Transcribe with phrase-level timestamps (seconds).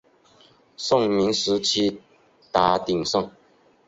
[0.77, 2.01] 宋明时期
[2.51, 3.29] 达鼎盛。